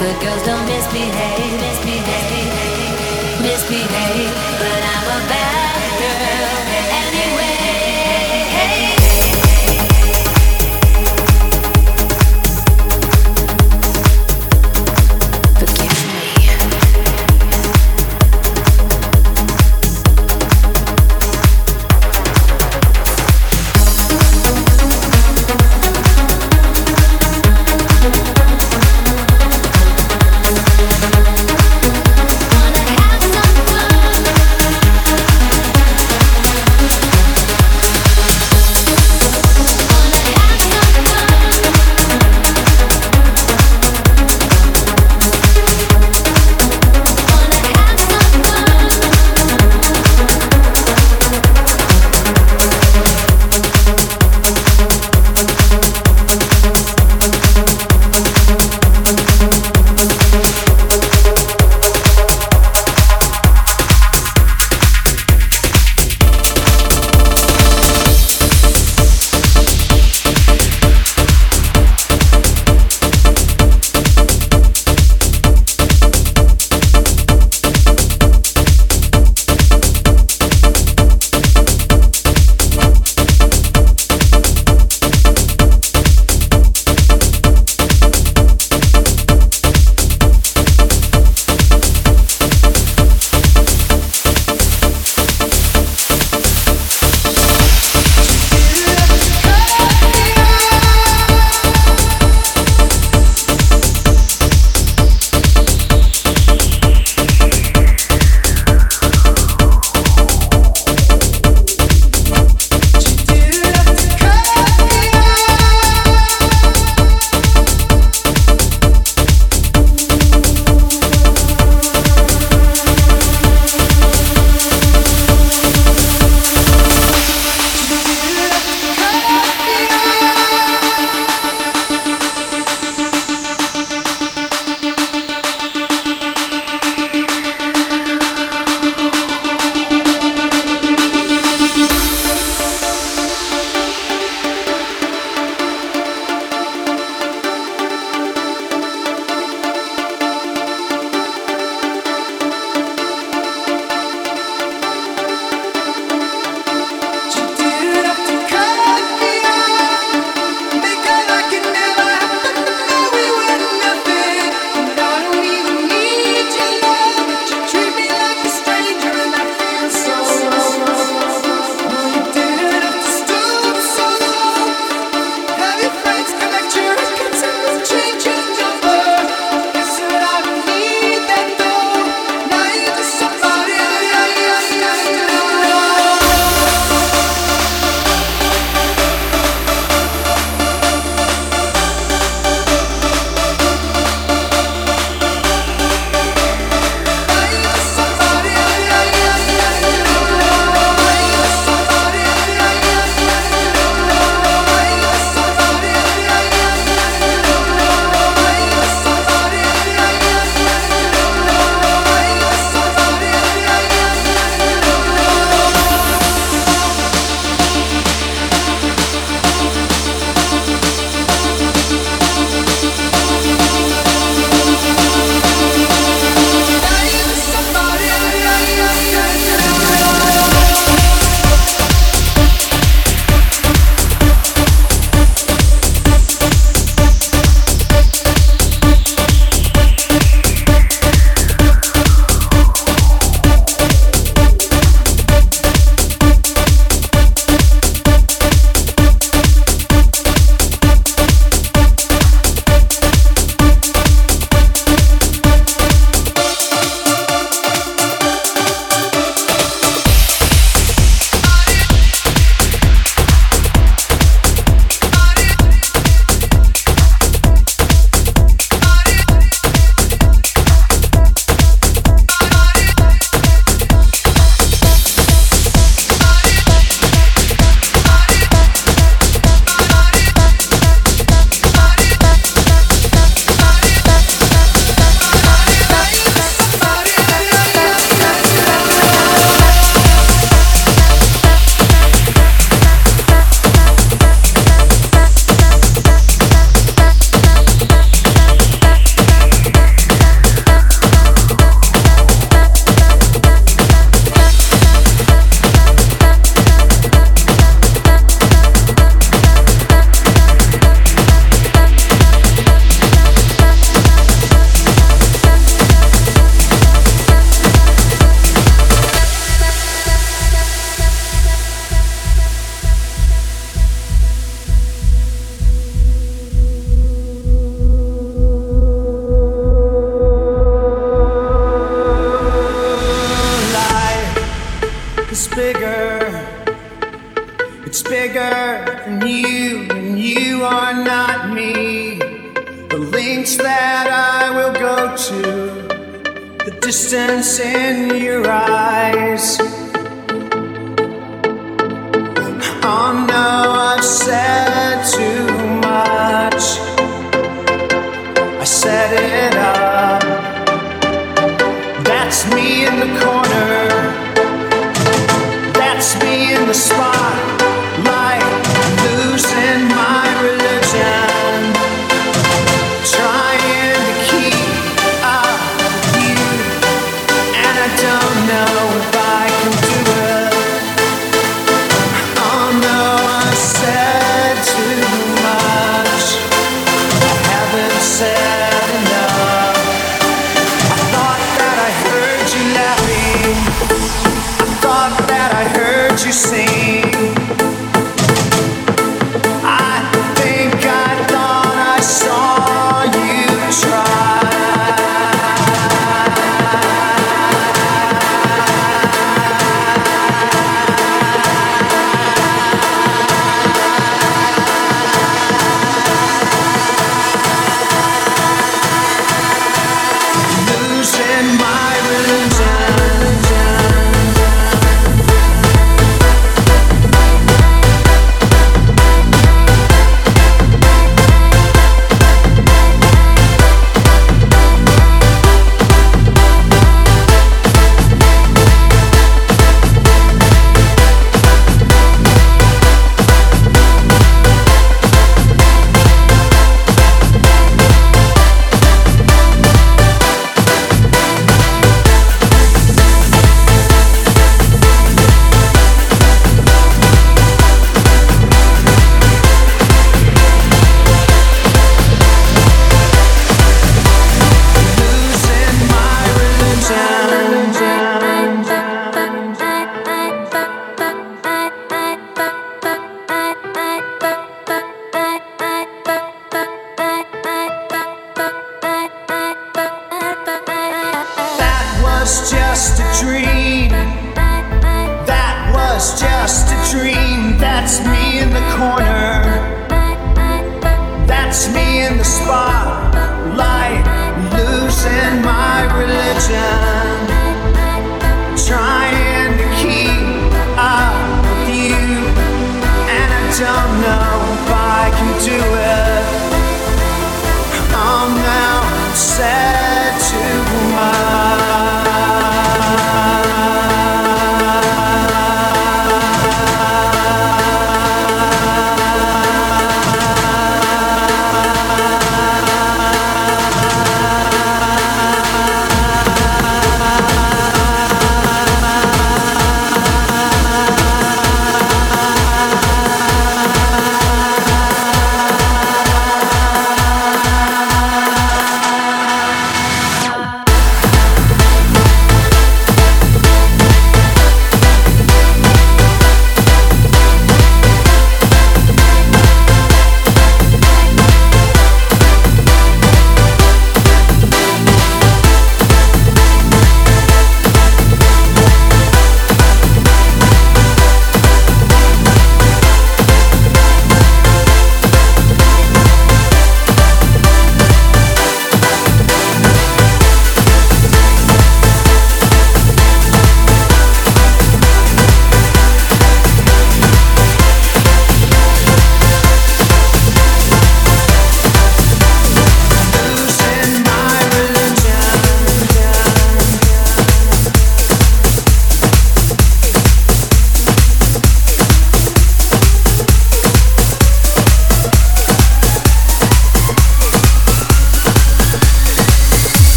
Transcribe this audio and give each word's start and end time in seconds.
good 0.00 0.18
girls 0.22 0.42
don't 0.46 0.64
misbehave, 0.64 1.39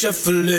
shuffling. 0.00 0.57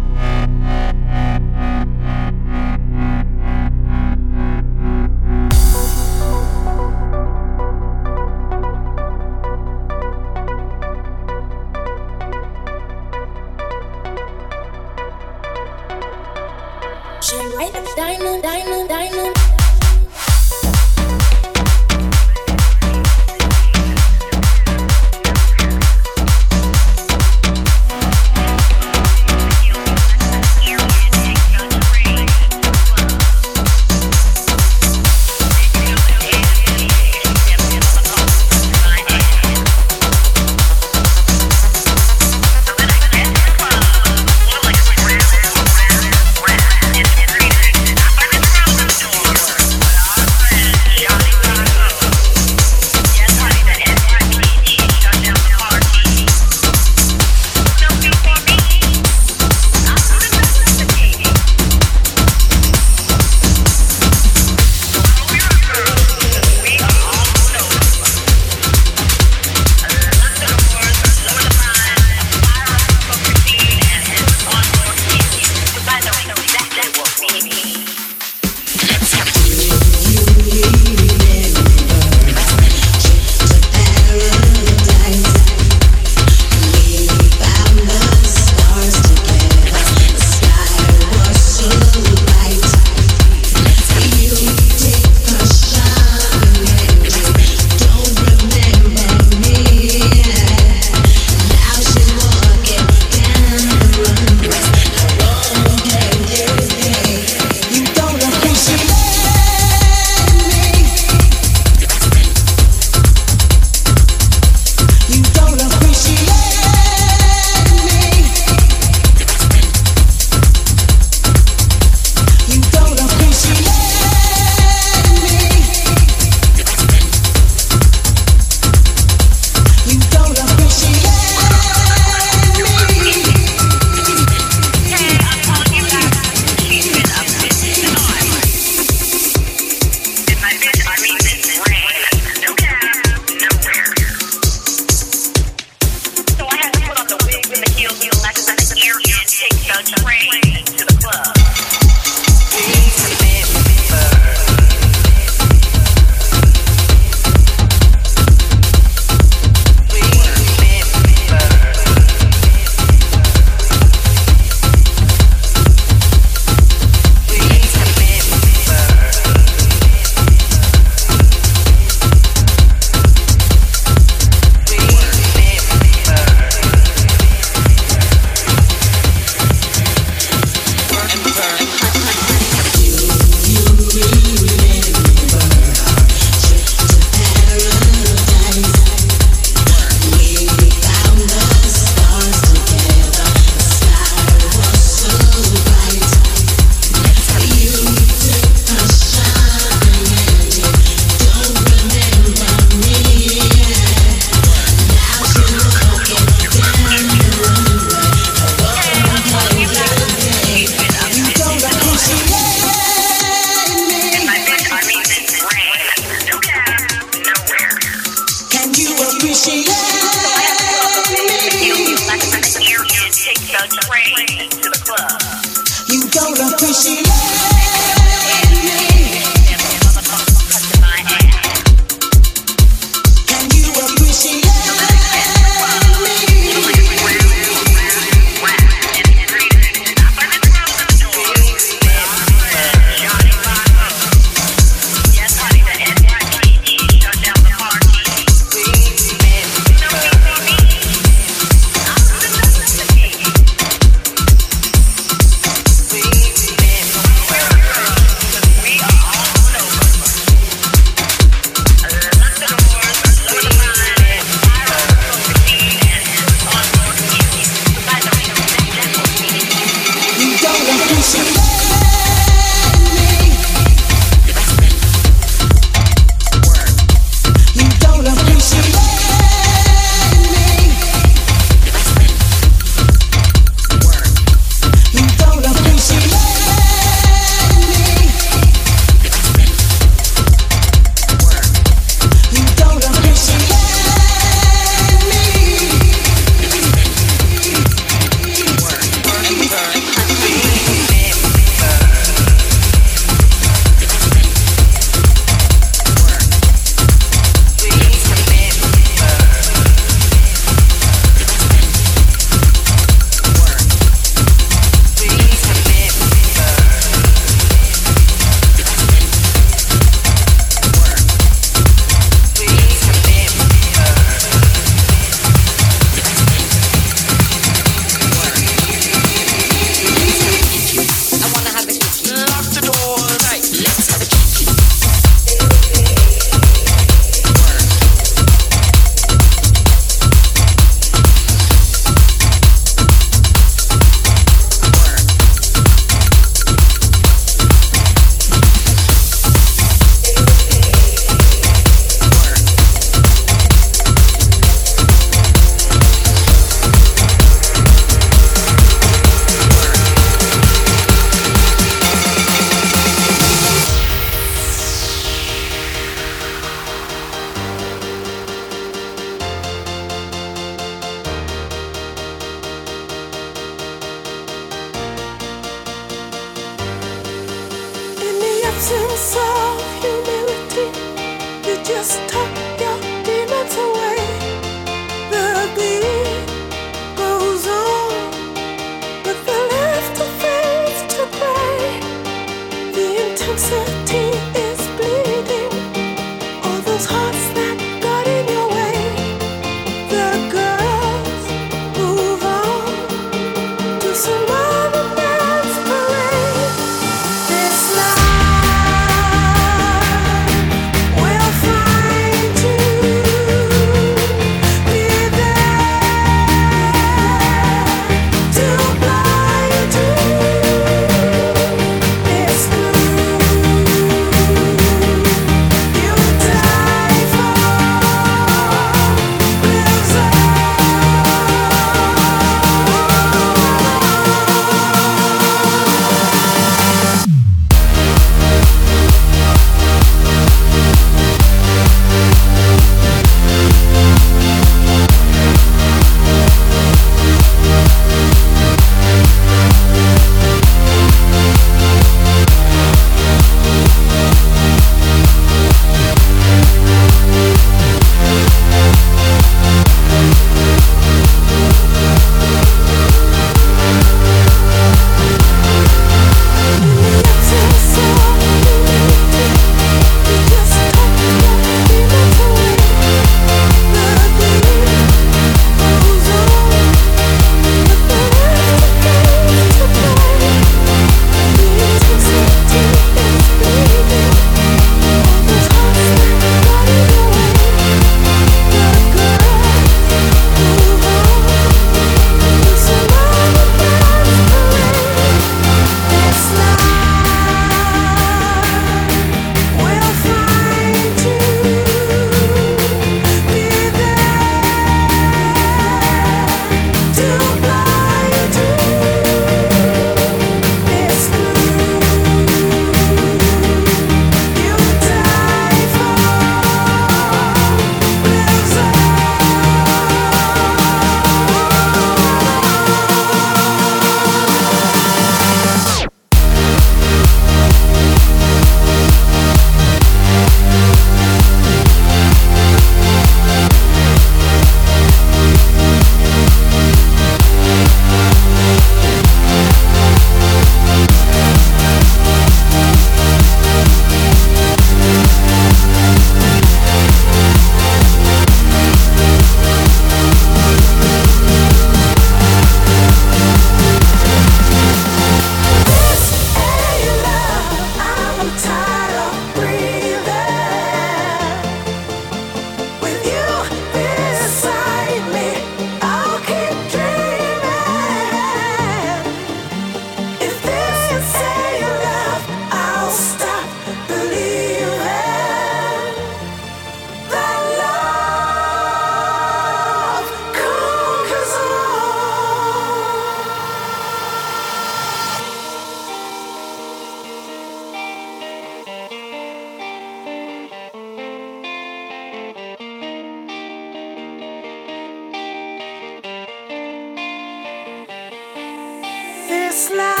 fly. 599.71 600.00